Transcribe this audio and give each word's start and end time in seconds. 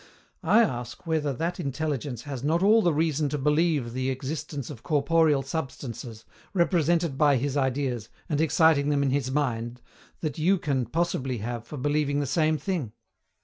I 0.41 0.63
ask 0.63 1.05
whether 1.05 1.31
that 1.31 1.59
intelligence 1.59 2.23
has 2.23 2.43
not 2.43 2.63
all 2.63 2.81
the 2.81 2.91
reason 2.91 3.29
to 3.29 3.37
believe 3.37 3.93
the 3.93 4.09
existence 4.09 4.71
of 4.71 4.81
corporeal 4.81 5.43
substances, 5.43 6.25
represented 6.55 7.19
by 7.19 7.37
his 7.37 7.55
ideas, 7.55 8.09
and 8.27 8.41
exciting 8.41 8.89
them 8.89 9.03
in 9.03 9.11
his 9.11 9.29
mind, 9.29 9.79
that 10.21 10.39
you 10.39 10.57
can 10.57 10.87
possibly 10.87 11.37
have 11.37 11.67
for 11.67 11.77
believing 11.77 12.19
the 12.19 12.25
same 12.25 12.57
thing? 12.57 12.93